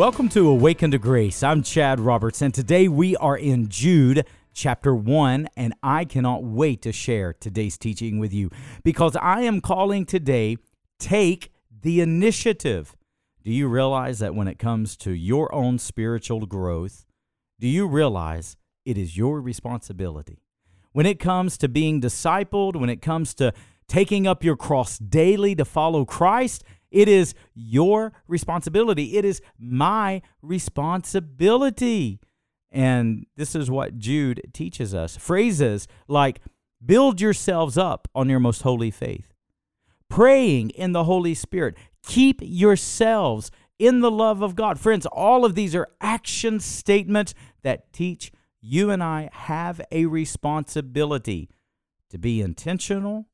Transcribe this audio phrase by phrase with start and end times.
[0.00, 1.42] Welcome to Awaken to Grace.
[1.42, 6.80] I'm Chad Roberts, and today we are in Jude chapter 1, and I cannot wait
[6.82, 8.48] to share today's teaching with you
[8.82, 10.56] because I am calling today
[10.98, 11.52] Take
[11.82, 12.96] the Initiative.
[13.44, 17.04] Do you realize that when it comes to your own spiritual growth,
[17.58, 20.42] do you realize it is your responsibility?
[20.92, 23.52] When it comes to being discipled, when it comes to
[23.86, 29.16] taking up your cross daily to follow Christ, it is your responsibility.
[29.16, 32.20] It is my responsibility.
[32.70, 36.40] And this is what Jude teaches us phrases like
[36.84, 39.32] build yourselves up on your most holy faith,
[40.08, 44.78] praying in the Holy Spirit, keep yourselves in the love of God.
[44.78, 51.48] Friends, all of these are action statements that teach you and I have a responsibility
[52.10, 53.26] to be intentional,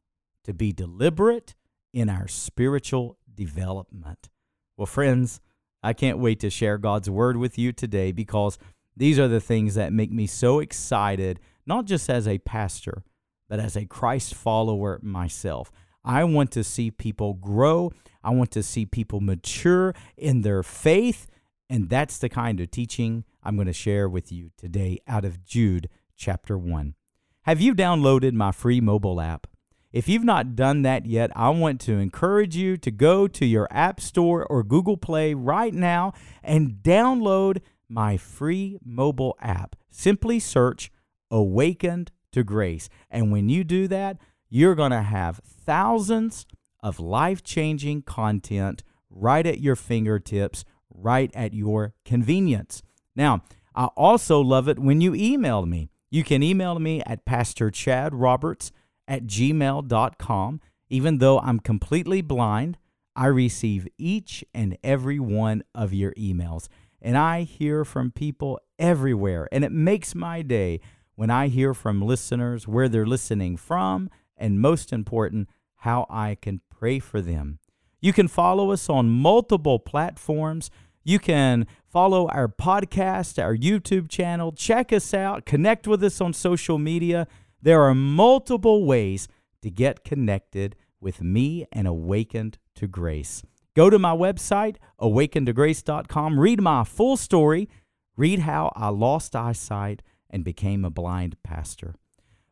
[0.45, 1.55] to be deliberate
[1.93, 4.29] in our spiritual development.
[4.77, 5.41] Well, friends,
[5.83, 8.59] I can't wait to share God's word with you today because
[8.97, 13.05] these are the things that make me so excited, not just as a pastor,
[13.49, 15.71] but as a Christ follower myself.
[16.05, 17.93] I want to see people grow.
[18.25, 21.27] I want to see people mature in their faith.
[21.69, 25.45] And that's the kind of teaching I'm going to share with you today out of
[25.45, 26.95] Jude chapter 1.
[27.43, 29.47] Have you downloaded my free mobile app?
[29.93, 33.69] If you've not done that yet, I want to encourage you to go to your
[33.71, 39.77] App Store or Google Play right now and download my free mobile app.
[39.91, 40.91] Simply search
[41.31, 42.89] Awakened to Grace.
[43.11, 46.47] And when you do that, you're going to have thousands
[46.83, 52.83] of life changing content right at your fingertips, right at your convenience.
[53.15, 53.43] Now,
[53.75, 55.91] I also love it when you email me.
[56.11, 58.73] You can email me at Pastor Chad Roberts
[59.09, 60.61] at gmail.com.
[60.89, 62.79] Even though I'm completely blind,
[63.17, 66.69] I receive each and every one of your emails.
[67.01, 69.49] And I hear from people everywhere.
[69.51, 70.81] And it makes my day
[71.15, 76.61] when I hear from listeners where they're listening from, and most important, how I can
[76.69, 77.59] pray for them.
[78.01, 80.71] You can follow us on multiple platforms.
[81.03, 86.33] You can follow our podcast, our YouTube channel, check us out, connect with us on
[86.33, 87.27] social media.
[87.63, 89.29] There are multiple ways
[89.63, 93.43] to get connected with me and awakened to grace.
[93.75, 97.69] Go to my website, awakenedtograce.com, read my full story,
[98.17, 101.95] read how I lost eyesight and became a blind pastor.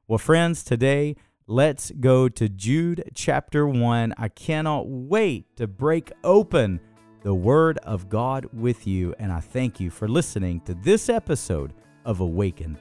[0.07, 1.17] Well, friends, today
[1.47, 4.15] let's go to Jude chapter 1.
[4.19, 6.81] I cannot wait to break open
[7.23, 11.73] the Word of God with you, and I thank you for listening to this episode
[12.05, 12.77] of Awakened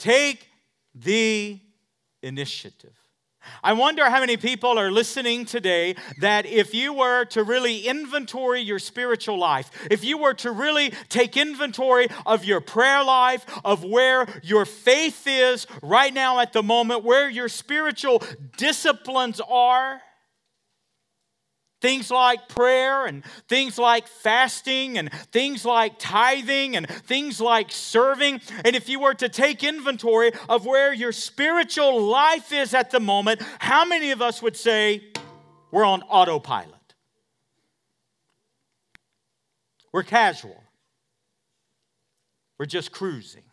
[0.00, 0.48] Take
[0.94, 1.60] the
[2.22, 2.96] initiative.
[3.62, 8.62] I wonder how many people are listening today that if you were to really inventory
[8.62, 13.84] your spiritual life, if you were to really take inventory of your prayer life, of
[13.84, 18.22] where your faith is right now at the moment, where your spiritual
[18.56, 20.00] disciplines are,
[21.80, 28.40] Things like prayer and things like fasting and things like tithing and things like serving.
[28.64, 33.00] And if you were to take inventory of where your spiritual life is at the
[33.00, 35.04] moment, how many of us would say
[35.70, 36.74] we're on autopilot?
[39.92, 40.62] We're casual.
[42.58, 43.44] We're just cruising.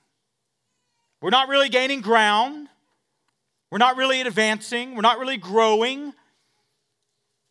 [1.22, 2.68] We're not really gaining ground.
[3.72, 4.96] We're not really advancing.
[4.96, 6.14] We're not really growing.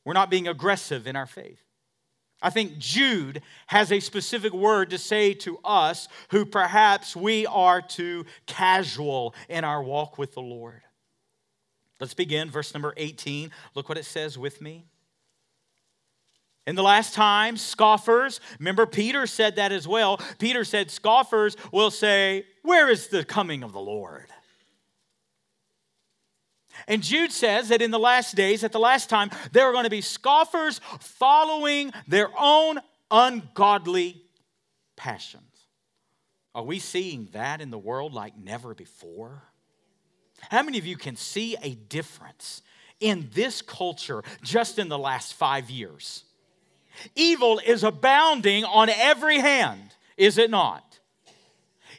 [0.07, 1.61] We're not being aggressive in our faith.
[2.41, 7.83] I think Jude has a specific word to say to us who perhaps we are
[7.83, 10.83] too casual in our walk with the Lord.
[11.99, 13.51] Let's begin, verse number 18.
[13.75, 14.85] Look what it says with me.
[16.69, 20.21] In the last time, scoffers, remember Peter said that as well.
[20.39, 24.27] Peter said, scoffers will say, Where is the coming of the Lord?
[26.89, 29.85] And Jude says that in the last days, at the last time, there are going
[29.85, 32.79] to be scoffers following their own
[33.11, 34.23] ungodly
[34.95, 35.43] passions.
[36.55, 39.43] Are we seeing that in the world like never before?
[40.51, 42.63] How many of you can see a difference
[43.01, 46.25] in this culture just in the last five years?
[47.15, 50.99] Evil is abounding on every hand, is it not?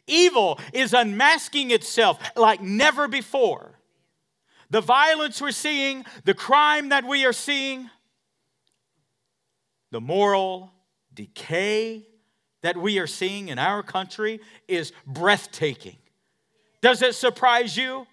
[0.08, 3.77] Evil is unmasking itself like never before
[4.70, 7.90] the violence we're seeing, the crime that we are seeing,
[9.92, 10.72] the moral
[11.14, 12.06] decay
[12.62, 15.98] that we are seeing in our country is breathtaking.
[16.82, 18.06] Does it surprise you?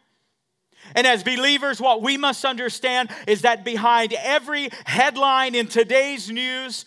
[0.94, 6.84] And as believers, what we must understand is that behind every headline in today's news,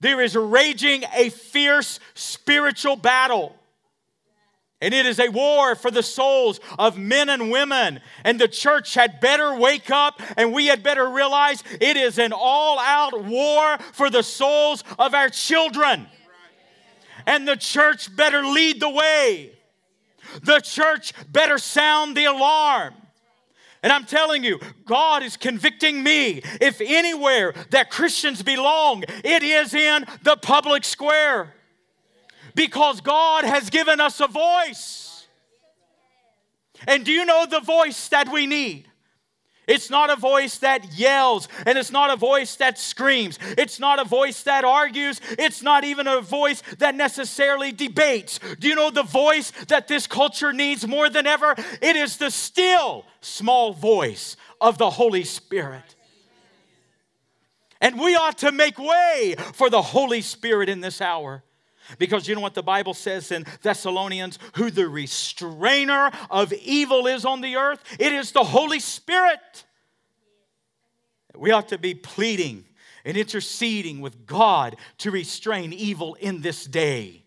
[0.00, 3.54] there is raging a fierce spiritual battle.
[4.82, 8.00] And it is a war for the souls of men and women.
[8.24, 12.32] And the church had better wake up and we had better realize it is an
[12.34, 16.06] all out war for the souls of our children.
[17.26, 19.52] And the church better lead the way.
[20.42, 22.94] The church better sound the alarm.
[23.82, 26.42] And I'm telling you, God is convicting me.
[26.60, 31.54] If anywhere that Christians belong, it is in the public square.
[32.56, 35.26] Because God has given us a voice.
[36.86, 38.88] And do you know the voice that we need?
[39.66, 43.38] It's not a voice that yells, and it's not a voice that screams.
[43.58, 45.20] It's not a voice that argues.
[45.38, 48.38] It's not even a voice that necessarily debates.
[48.58, 51.54] Do you know the voice that this culture needs more than ever?
[51.82, 55.96] It is the still small voice of the Holy Spirit.
[57.82, 61.42] And we ought to make way for the Holy Spirit in this hour.
[61.98, 64.38] Because you know what the Bible says in Thessalonians?
[64.54, 67.82] Who the restrainer of evil is on the earth?
[67.98, 69.64] It is the Holy Spirit.
[71.34, 72.64] We ought to be pleading
[73.04, 77.24] and interceding with God to restrain evil in this day.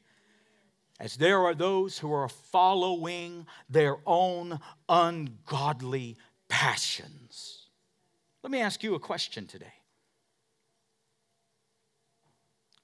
[1.00, 4.60] As there are those who are following their own
[4.90, 6.18] ungodly
[6.50, 7.68] passions.
[8.44, 9.74] Let me ask you a question today.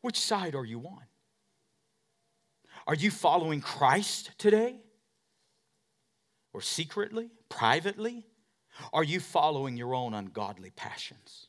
[0.01, 1.01] Which side are you on?
[2.87, 4.77] Are you following Christ today?
[6.53, 8.25] Or secretly, privately?
[8.93, 11.47] Are you following your own ungodly passions?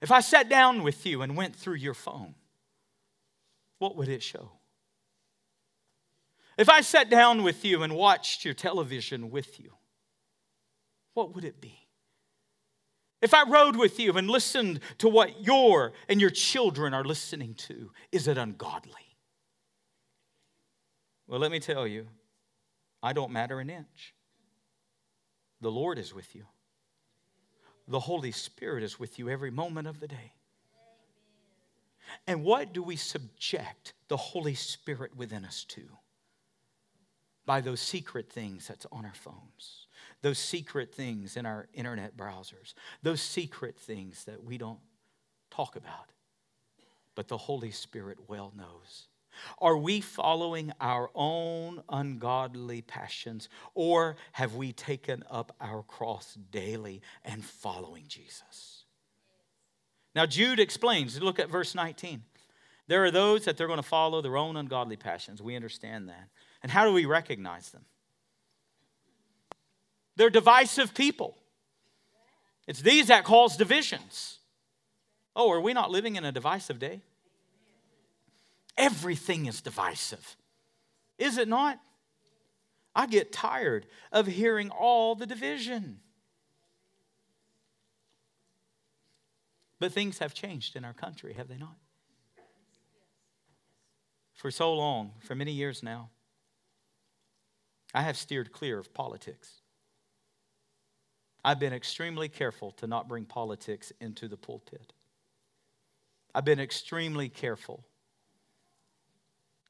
[0.00, 2.34] If I sat down with you and went through your phone,
[3.78, 4.52] what would it show?
[6.58, 9.72] If I sat down with you and watched your television with you,
[11.14, 11.78] what would it be?
[13.20, 17.54] If I rode with you and listened to what your and your children are listening
[17.54, 19.11] to, is it ungodly?
[21.32, 22.08] Well, let me tell you,
[23.02, 24.12] I don't matter an inch.
[25.62, 26.44] The Lord is with you.
[27.88, 30.34] The Holy Spirit is with you every moment of the day.
[32.26, 35.80] And what do we subject the Holy Spirit within us to?
[37.46, 39.86] By those secret things that's on our phones,
[40.20, 44.80] those secret things in our internet browsers, those secret things that we don't
[45.50, 46.12] talk about,
[47.14, 49.06] but the Holy Spirit well knows.
[49.58, 57.02] Are we following our own ungodly passions, or have we taken up our cross daily
[57.24, 58.84] and following Jesus?
[60.14, 62.22] Now, Jude explains, look at verse 19.
[62.88, 65.40] There are those that they're going to follow their own ungodly passions.
[65.40, 66.28] We understand that.
[66.62, 67.84] And how do we recognize them?
[70.16, 71.38] They're divisive people.
[72.66, 74.38] It's these that cause divisions.
[75.34, 77.00] Oh, are we not living in a divisive day?
[78.76, 80.36] Everything is divisive.
[81.18, 81.78] Is it not?
[82.94, 86.00] I get tired of hearing all the division.
[89.78, 91.76] But things have changed in our country, have they not?
[94.34, 96.10] For so long, for many years now,
[97.94, 99.60] I have steered clear of politics.
[101.44, 104.92] I've been extremely careful to not bring politics into the pulpit.
[106.34, 107.84] I've been extremely careful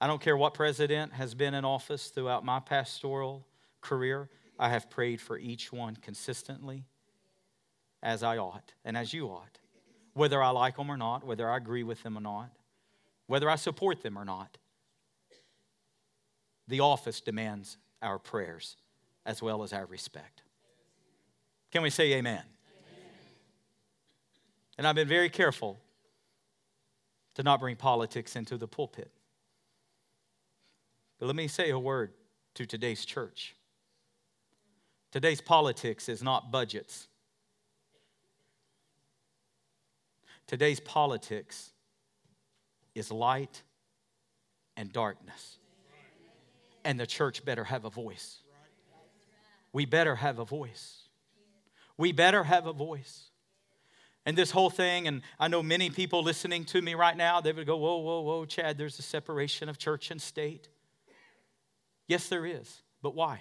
[0.03, 3.47] I don't care what president has been in office throughout my pastoral
[3.81, 4.29] career,
[4.59, 6.87] I have prayed for each one consistently
[8.03, 9.61] as I ought and as you ought.
[10.15, 12.51] Whether I like them or not, whether I agree with them or not,
[13.29, 14.59] whether I support them or not.
[16.67, 18.77] The office demands our prayers
[19.25, 20.43] as well as our respect.
[21.71, 22.43] Can we say amen?
[22.43, 22.45] amen?
[24.79, 25.79] And I've been very careful
[27.37, 29.13] to not bring politics into the pulpit.
[31.23, 32.11] But let me say a word
[32.55, 33.55] to today's church.
[35.13, 37.07] Today's politics is not budgets.
[40.49, 41.71] Today's politics
[42.97, 43.63] is light
[44.77, 45.59] and darkness.
[46.85, 48.41] And the church better have a voice.
[49.73, 51.03] We better have a voice.
[51.97, 53.31] We better have a voice.
[54.27, 57.53] And this whole thing, and I know many people listening to me right now, they
[57.53, 60.69] would go, Whoa, whoa, whoa, Chad, there's a separation of church and state.
[62.13, 62.83] Yes, there is.
[63.01, 63.41] But why?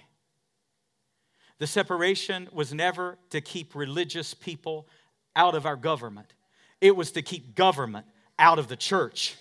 [1.58, 4.88] The separation was never to keep religious people
[5.36, 6.34] out of our government,
[6.80, 8.06] it was to keep government
[8.40, 9.36] out of the church.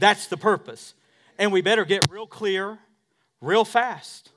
[0.00, 0.94] That's the purpose.
[1.38, 2.80] And we better get real clear,
[3.40, 4.30] real fast.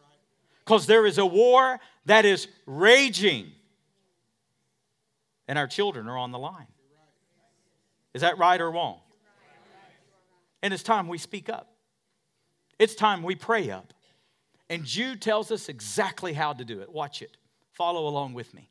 [0.63, 3.51] Because there is a war that is raging.
[5.47, 6.67] And our children are on the line.
[8.13, 8.99] Is that right or wrong?
[10.61, 11.73] And it's time we speak up.
[12.77, 13.93] It's time we pray up.
[14.71, 16.89] And Jude tells us exactly how to do it.
[16.89, 17.35] Watch it.
[17.73, 18.69] Follow along with me.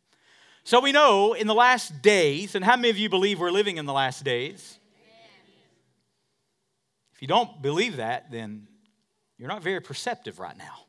[0.65, 3.77] So we know in the last days, and how many of you believe we're living
[3.77, 4.79] in the last days?
[7.15, 8.67] If you don't believe that, then
[9.37, 10.87] you're not very perceptive right now.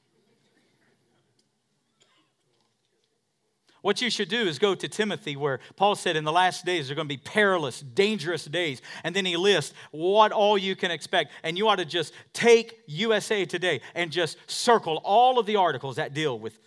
[3.81, 6.87] What you should do is go to Timothy, where Paul said in the last days
[6.87, 8.81] there are going to be perilous, dangerous days.
[9.03, 11.31] And then he lists what all you can expect.
[11.43, 15.95] And you ought to just take USA Today and just circle all of the articles
[15.95, 16.59] that deal with,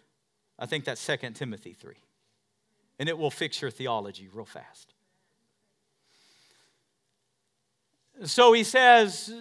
[0.58, 1.94] I think that's 2 Timothy 3.
[2.98, 4.92] And it will fix your theology real fast.
[8.24, 9.32] So he says,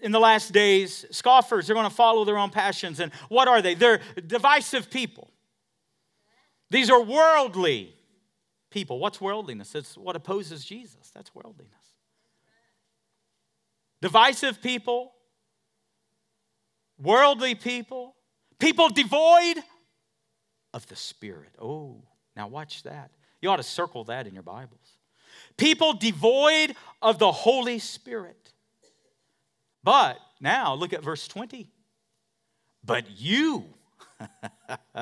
[0.00, 3.00] in the last days, scoffers are going to follow their own passions.
[3.00, 3.74] And what are they?
[3.74, 5.30] They're divisive people.
[6.70, 7.94] These are worldly
[8.70, 8.98] people.
[8.98, 9.74] What's worldliness?
[9.74, 11.10] It's what opposes Jesus.
[11.14, 11.72] That's worldliness.
[14.02, 15.12] Divisive people,
[16.98, 18.14] worldly people,
[18.58, 19.62] people devoid
[20.74, 21.54] of the Spirit.
[21.60, 22.02] Oh,
[22.36, 23.10] now watch that.
[23.40, 24.98] You ought to circle that in your Bibles.
[25.56, 28.52] People devoid of the Holy Spirit.
[29.82, 31.70] But now look at verse 20.
[32.84, 33.64] But you,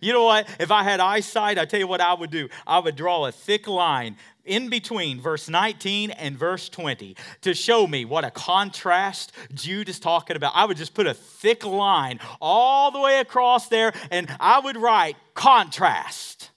[0.00, 0.48] You know what?
[0.58, 2.48] If I had eyesight, I tell you what I would do.
[2.66, 7.86] I would draw a thick line in between verse 19 and verse 20 to show
[7.86, 10.52] me what a contrast Jude is talking about.
[10.54, 14.76] I would just put a thick line all the way across there and I would
[14.76, 16.50] write contrast.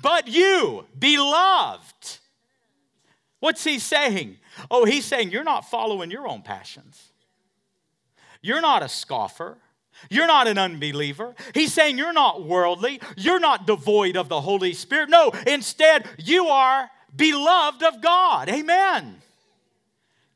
[0.00, 2.18] But you, beloved,
[3.40, 4.38] what's he saying?
[4.70, 7.12] Oh, he's saying you're not following your own passions.
[8.40, 9.58] You're not a scoffer.
[10.10, 11.34] You're not an unbeliever.
[11.54, 13.00] He's saying you're not worldly.
[13.16, 15.10] You're not devoid of the Holy Spirit.
[15.10, 18.48] No, instead, you are beloved of God.
[18.48, 19.16] Amen.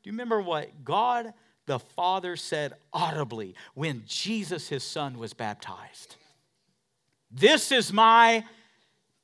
[0.03, 1.33] Do you remember what God
[1.65, 6.15] the Father said audibly when Jesus, his son, was baptized?
[7.29, 8.45] This is my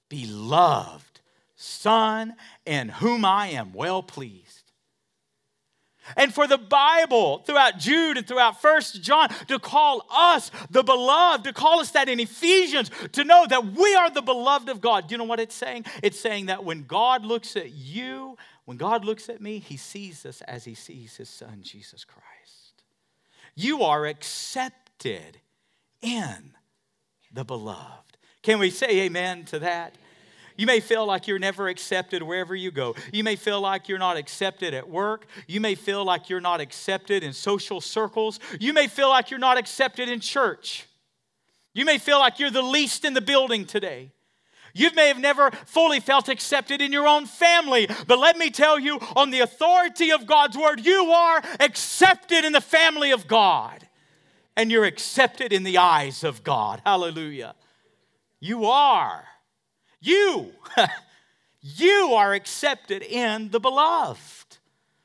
[0.10, 1.22] beloved
[1.56, 2.36] Son
[2.66, 4.63] in whom I am well pleased.
[6.18, 11.46] And for the Bible, throughout Jude and throughout First John, to call us the beloved,
[11.46, 15.08] to call us that in Ephesians, to know that we are the beloved of God.
[15.08, 15.86] Do you know what it's saying?
[16.02, 20.26] It's saying that when God looks at you, when God looks at me, he sees
[20.26, 22.84] us as he sees his son, Jesus Christ.
[23.56, 25.40] You are accepted
[26.02, 26.54] in
[27.32, 28.18] the beloved.
[28.42, 29.96] Can we say amen to that?
[30.58, 32.96] You may feel like you're never accepted wherever you go.
[33.12, 35.26] You may feel like you're not accepted at work.
[35.48, 38.40] You may feel like you're not accepted in social circles.
[38.60, 40.88] You may feel like you're not accepted in church.
[41.74, 44.12] You may feel like you're the least in the building today.
[44.76, 48.80] You may have never fully felt accepted in your own family, but let me tell
[48.80, 53.88] you, on the authority of God's word, you are accepted in the family of God.
[54.56, 56.82] And you're accepted in the eyes of God.
[56.86, 57.56] Hallelujah.
[58.40, 59.24] You are.
[60.04, 60.52] You,
[61.62, 64.58] you are accepted in the beloved.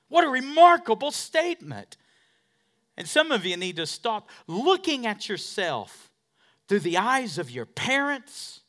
[0.08, 1.96] What a remarkable statement.
[2.96, 6.10] And some of you need to stop looking at yourself
[6.66, 8.60] through the eyes of your parents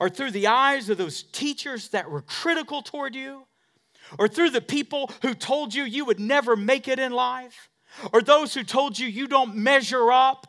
[0.00, 3.46] or through the eyes of those teachers that were critical toward you
[4.18, 7.68] or through the people who told you you would never make it in life
[8.10, 10.46] or those who told you you don't measure up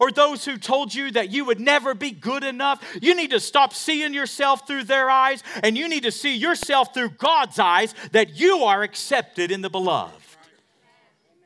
[0.00, 2.82] or those who told you that you would never be good enough.
[3.00, 6.94] You need to stop seeing yourself through their eyes and you need to see yourself
[6.94, 10.20] through God's eyes that you are accepted in the beloved.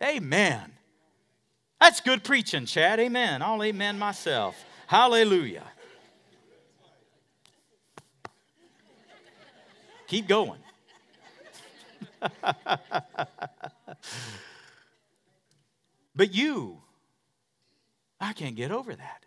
[0.03, 0.73] Amen.
[1.81, 3.01] That's good preaching, Chad.
[3.01, 3.43] Amen.
[3.43, 4.57] I'll amen myself.
[4.87, 5.65] Hallelujah.
[10.07, 10.61] Keep going.
[16.17, 16.81] but you,
[18.21, 19.25] I can't get over that.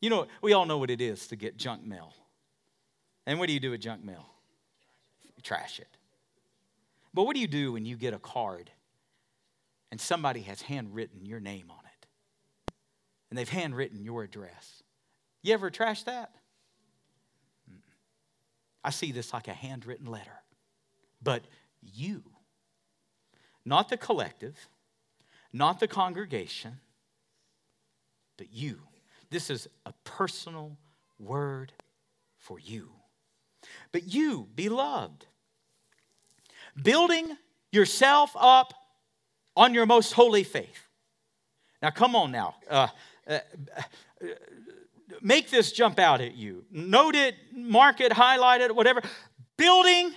[0.00, 2.14] You know, we all know what it is to get junk mail.
[3.26, 4.26] And what do you do with junk mail?
[5.42, 5.88] Trash it.
[7.12, 8.70] But what do you do when you get a card
[9.90, 12.06] and somebody has handwritten your name on it?
[13.28, 14.82] And they've handwritten your address.
[15.42, 16.32] You ever trash that?
[18.82, 20.42] I see this like a handwritten letter.
[21.22, 21.44] But
[21.82, 22.22] you,
[23.64, 24.68] not the collective,
[25.52, 26.80] not the congregation,
[28.36, 28.80] but you.
[29.30, 30.76] This is a personal
[31.18, 31.72] word
[32.38, 32.90] for you.
[33.92, 35.26] But you, beloved,
[36.80, 37.36] building
[37.70, 38.74] yourself up
[39.56, 40.88] on your most holy faith.
[41.82, 42.54] Now, come on now.
[42.68, 42.88] Uh,
[43.26, 43.38] uh,
[45.20, 46.64] make this jump out at you.
[46.70, 49.02] Note it, mark it, highlight it, whatever.
[49.56, 50.12] Building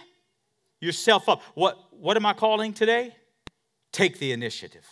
[0.79, 1.41] yourself up.
[1.53, 3.15] What, what am I calling today?
[3.91, 4.87] Take the initiative.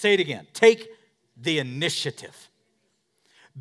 [0.00, 0.46] Say it again.
[0.54, 0.88] Take
[1.36, 2.48] the initiative.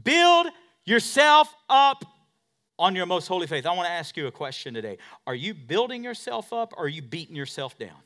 [0.06, 0.48] Build
[0.86, 2.06] yourself up
[2.78, 3.66] on your most holy faith.
[3.66, 5.00] I want to ask you a question today.
[5.28, 7.98] Are you building yourself up or are you beating yourself down?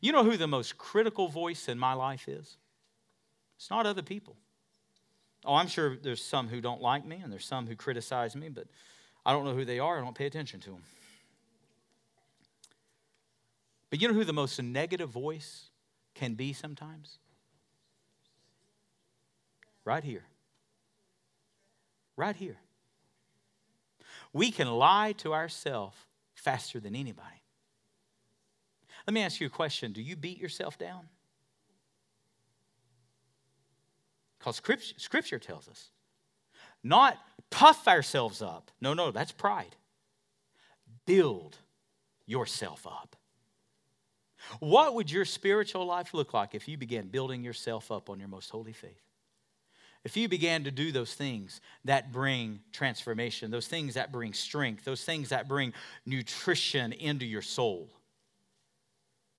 [0.00, 2.56] You know who the most critical voice in my life is?
[3.58, 4.36] It's not other people.
[5.44, 8.48] Oh, I'm sure there's some who don't like me and there's some who criticize me,
[8.48, 8.68] but
[9.26, 9.98] I don't know who they are.
[9.98, 10.82] I don't pay attention to them.
[13.90, 15.70] But you know who the most negative voice
[16.14, 17.18] can be sometimes?
[19.84, 20.24] Right here.
[22.16, 22.58] Right here.
[24.32, 25.96] We can lie to ourselves
[26.34, 27.42] faster than anybody.
[29.06, 31.08] Let me ask you a question Do you beat yourself down?
[34.38, 34.56] Because
[34.96, 35.90] scripture, tells us
[36.82, 37.18] not
[37.50, 38.70] puff ourselves up.
[38.80, 39.74] No, no, that's pride.
[41.06, 41.56] Build
[42.26, 43.16] yourself up.
[44.60, 48.28] What would your spiritual life look like if you began building yourself up on your
[48.28, 49.02] most holy faith?
[50.04, 54.84] If you began to do those things that bring transformation, those things that bring strength,
[54.84, 55.72] those things that bring
[56.06, 57.90] nutrition into your soul.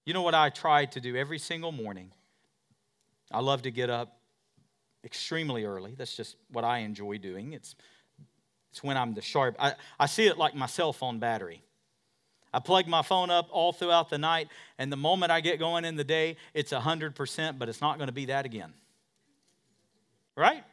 [0.06, 2.12] You know what I try to do every single morning?
[3.32, 4.20] I love to get up
[5.04, 5.96] extremely early.
[5.96, 7.54] That's just what I enjoy doing.
[7.54, 7.76] It's,
[8.72, 9.56] it's when I'm the sharp.
[9.60, 11.62] I, I see it like my cell phone battery.
[12.54, 15.86] I plug my phone up all throughout the night, and the moment I get going
[15.86, 18.74] in the day, it's 100%, but it's not going to be that again.
[20.36, 20.64] Right?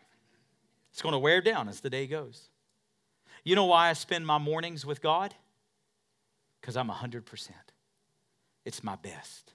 [0.93, 2.49] It's going to wear down as the day goes.
[3.45, 5.35] You know why I spend my mornings with God?
[6.61, 7.51] Because I'm 100%.
[8.65, 9.53] It's my best.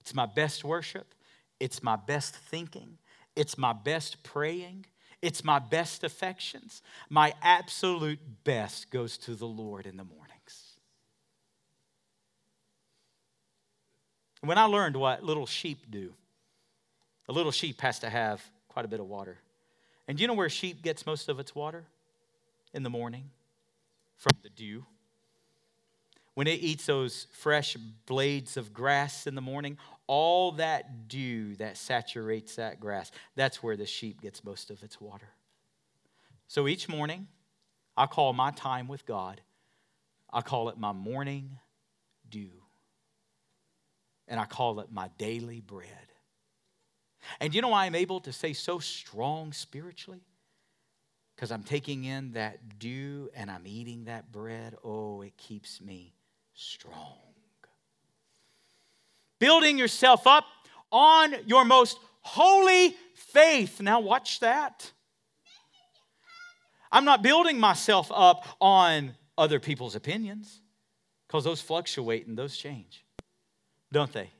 [0.00, 1.14] It's my best worship.
[1.60, 2.98] It's my best thinking.
[3.34, 4.86] It's my best praying.
[5.22, 6.82] It's my best affections.
[7.08, 10.25] My absolute best goes to the Lord in the mornings.
[14.46, 16.12] When I learned what little sheep do,
[17.28, 19.38] a little sheep has to have quite a bit of water.
[20.06, 21.84] And do you know where sheep gets most of its water?
[22.72, 23.30] In the morning,
[24.16, 24.84] from the dew.
[26.34, 31.76] When it eats those fresh blades of grass in the morning, all that dew that
[31.76, 35.28] saturates that grass, that's where the sheep gets most of its water.
[36.46, 37.26] So each morning,
[37.96, 39.40] I call my time with God,
[40.32, 41.58] I call it my morning
[42.28, 42.50] dew.
[44.28, 45.88] And I call it my daily bread.
[47.40, 50.24] And you know why I'm able to say so strong spiritually?
[51.34, 54.76] Because I'm taking in that dew and I'm eating that bread.
[54.82, 56.14] Oh, it keeps me
[56.54, 57.18] strong
[59.38, 60.44] building yourself up
[60.90, 63.80] on your most holy faith.
[63.80, 64.90] Now, watch that.
[66.90, 70.60] I'm not building myself up on other people's opinions
[71.26, 73.04] because those fluctuate and those change,
[73.96, 74.30] don't they?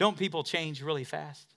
[0.00, 1.54] Don't people change really fast?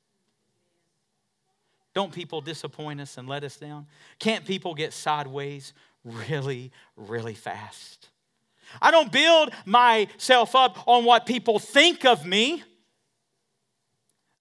[1.96, 3.88] Don't people disappoint us and let us down?
[4.20, 8.10] Can't people get sideways really, really fast?
[8.80, 12.64] I don't build myself up on what people think of me.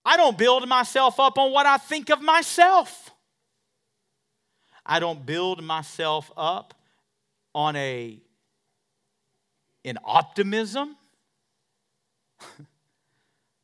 [0.04, 3.10] I don't build myself up on what I think of myself.
[4.84, 6.74] I don't build myself up
[7.54, 8.20] on a
[9.88, 10.96] in optimism.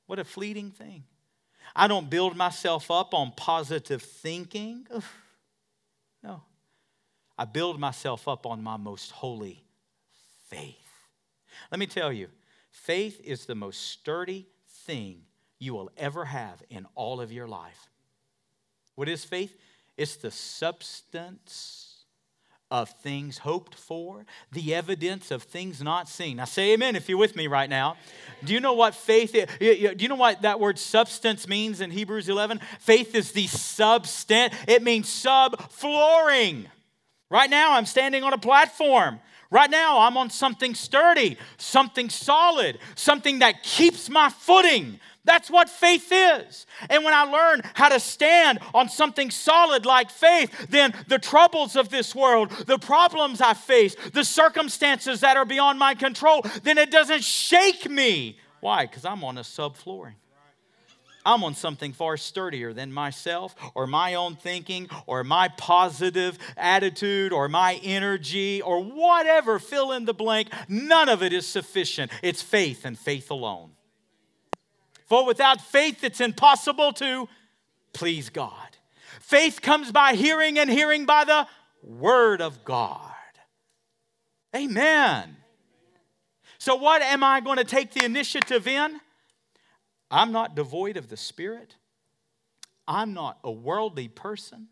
[0.06, 1.04] what a fleeting thing.
[1.76, 4.86] I don't build myself up on positive thinking.
[6.22, 6.42] No.
[7.36, 9.64] I build myself up on my most holy
[10.48, 10.74] faith.
[11.70, 12.28] Let me tell you,
[12.70, 14.46] faith is the most sturdy
[14.86, 15.22] thing
[15.58, 17.90] you will ever have in all of your life.
[18.94, 19.56] What is faith?
[19.96, 21.83] It's the substance
[22.70, 26.38] of things hoped for, the evidence of things not seen.
[26.38, 27.96] Now, say amen if you're with me right now.
[28.42, 29.46] Do you know what faith is?
[29.58, 32.60] Do you know what that word substance means in Hebrews 11?
[32.80, 36.66] Faith is the substance, it means subflooring.
[37.30, 39.20] Right now, I'm standing on a platform.
[39.50, 44.98] Right now, I'm on something sturdy, something solid, something that keeps my footing.
[45.24, 46.66] That's what faith is.
[46.90, 51.76] And when I learn how to stand on something solid like faith, then the troubles
[51.76, 56.76] of this world, the problems I face, the circumstances that are beyond my control, then
[56.76, 58.38] it doesn't shake me.
[58.60, 58.86] Why?
[58.86, 60.14] Because I'm on a subflooring.
[61.26, 67.32] I'm on something far sturdier than myself or my own thinking or my positive attitude
[67.32, 70.48] or my energy or whatever, fill in the blank.
[70.68, 72.12] None of it is sufficient.
[72.22, 73.70] It's faith and faith alone.
[75.06, 77.28] For without faith, it's impossible to
[77.92, 78.52] please God.
[79.20, 81.46] Faith comes by hearing, and hearing by the
[81.82, 83.00] Word of God.
[84.54, 85.36] Amen.
[86.58, 89.00] So, what am I going to take the initiative in?
[90.10, 91.76] I'm not devoid of the Spirit.
[92.86, 94.68] I'm not a worldly person.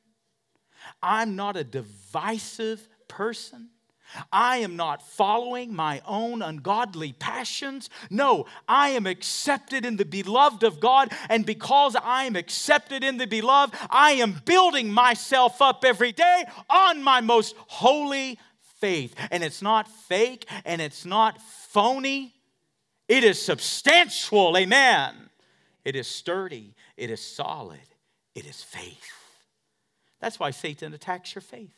[1.02, 3.70] I'm not a divisive person.
[4.32, 7.90] I am not following my own ungodly passions.
[8.10, 11.12] No, I am accepted in the beloved of God.
[11.28, 16.44] And because I am accepted in the beloved, I am building myself up every day
[16.68, 18.38] on my most holy
[18.80, 19.14] faith.
[19.30, 22.34] And it's not fake and it's not phony,
[23.08, 24.56] it is substantial.
[24.56, 25.30] Amen.
[25.84, 27.80] It is sturdy, it is solid,
[28.34, 29.12] it is faith.
[30.20, 31.74] That's why Satan attacks your faith.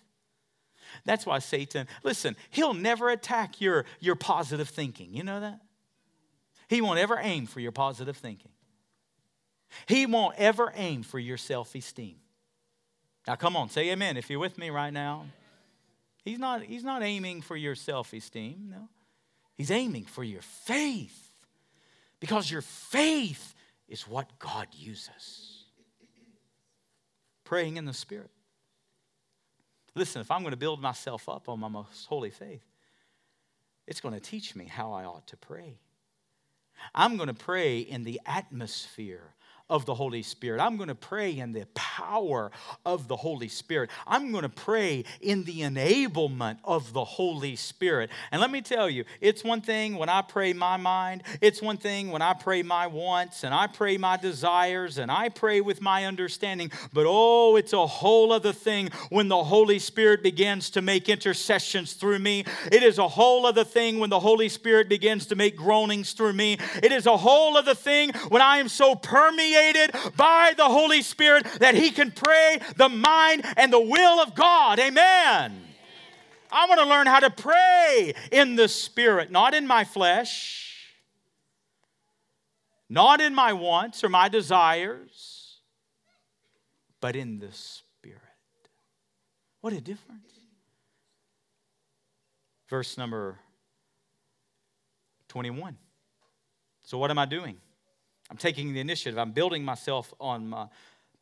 [1.05, 5.15] That's why Satan, listen, he'll never attack your, your positive thinking.
[5.15, 5.61] You know that?
[6.69, 8.51] He won't ever aim for your positive thinking.
[9.87, 12.17] He won't ever aim for your self esteem.
[13.27, 15.27] Now, come on, say amen if you're with me right now.
[16.25, 18.89] He's not, he's not aiming for your self esteem, no.
[19.57, 21.31] He's aiming for your faith
[22.19, 23.55] because your faith
[23.89, 25.65] is what God uses.
[27.45, 28.31] Praying in the Spirit.
[29.95, 32.65] Listen, if I'm going to build myself up on my most holy faith,
[33.87, 35.79] it's going to teach me how I ought to pray.
[36.95, 39.35] I'm going to pray in the atmosphere
[39.71, 40.61] of the Holy Spirit.
[40.61, 42.51] I'm going to pray in the power
[42.85, 43.91] of the Holy Spirit.
[44.07, 48.11] I'm going to pray in the enablement of the Holy Spirit.
[48.31, 51.79] And let me tell you, it's one thing when I pray my mind, it's one
[51.79, 55.81] thing when I pray my wants and I pray my desires and I pray with
[55.81, 56.71] my understanding.
[56.93, 61.95] But oh, it's a whole other thing when the Holy Spirit begins to make intercessions
[61.95, 62.45] through me.
[62.71, 66.35] It is a whole other thing when the Holy Spirit begins to make groanings through
[66.35, 66.59] me.
[66.83, 71.03] It is a whole other thing when I am so permeated permeated by the Holy
[71.03, 74.79] Spirit that he can pray the mind and the will of God.
[74.79, 75.61] Amen.
[76.51, 80.95] I want to learn how to pray in the Spirit, not in my flesh,
[82.89, 85.59] not in my wants or my desires,
[87.01, 88.21] but in the Spirit.
[89.61, 90.21] What a difference.
[92.69, 93.39] Verse number
[95.29, 95.77] 21.
[96.85, 97.57] So, what am I doing?
[98.31, 99.19] I'm taking the initiative.
[99.19, 100.67] I'm building myself on my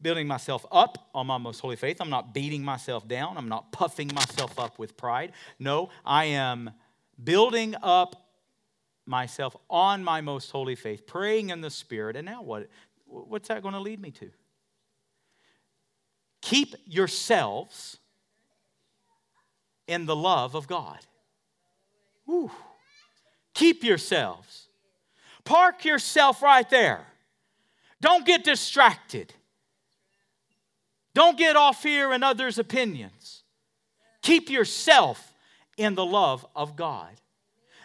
[0.01, 2.01] building myself up on my most holy faith.
[2.01, 3.39] I'm not beating myself down.
[3.39, 5.33] I'm not puffing myself up with pride.
[5.61, 6.73] No, I am
[7.23, 8.17] building up
[9.07, 12.17] myself on my most holy faith, praying in the spirit.
[12.17, 12.69] And now what
[13.07, 14.31] what's that going to lead me to?
[16.41, 17.99] Keep yourselves
[19.87, 20.99] in the love of God.
[22.25, 22.51] Whew.
[23.55, 24.69] Keep yourselves
[25.45, 27.07] Park yourself right there.
[28.01, 29.33] Don't get distracted.
[31.15, 33.43] Don't get off here in others' opinions.
[34.23, 35.35] Keep yourself
[35.77, 37.11] in the love of God.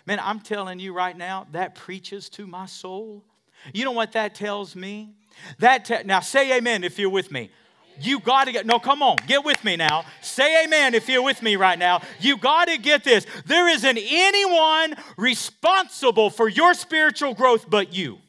[0.06, 3.26] Man, I'm telling you right now, that preaches to my soul.
[3.74, 5.16] You know what that tells me?
[5.60, 7.52] That te- now say amen if you're with me.
[8.00, 10.06] You got to get, no, come on, get with me now.
[10.22, 12.02] Say amen if you're with me right now.
[12.20, 13.26] You got to get this.
[13.46, 18.20] There isn't anyone responsible for your spiritual growth but you.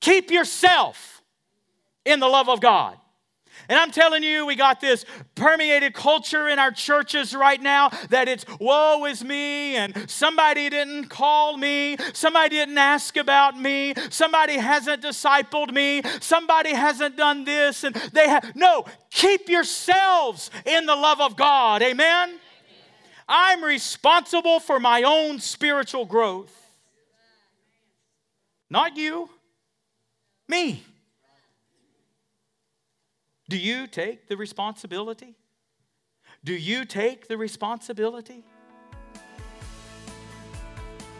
[0.00, 1.22] Keep yourself
[2.04, 2.96] in the love of God.
[3.68, 8.28] And I'm telling you, we got this permeated culture in our churches right now that
[8.28, 14.56] it's woe is me, and somebody didn't call me, somebody didn't ask about me, somebody
[14.56, 18.54] hasn't discipled me, somebody hasn't done this, and they have.
[18.54, 21.82] No, keep yourselves in the love of God.
[21.82, 22.38] Amen?
[23.28, 26.54] I'm responsible for my own spiritual growth.
[28.70, 29.28] Not you,
[30.48, 30.82] me.
[33.48, 35.34] Do you take the responsibility?
[36.44, 38.44] Do you take the responsibility?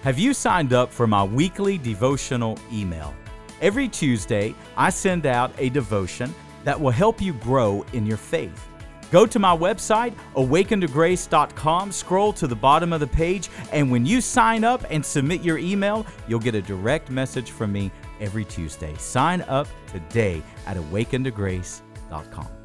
[0.03, 3.14] Have you signed up for my weekly devotional email?
[3.62, 8.69] Every Tuesday, I send out a devotion that will help you grow in your faith.
[9.11, 14.21] Go to my website, awakentograce.com, scroll to the bottom of the page, and when you
[14.21, 18.95] sign up and submit your email, you'll get a direct message from me every Tuesday.
[18.99, 22.58] Sign up today at awakentograce.com www.thebrandingcoach.com.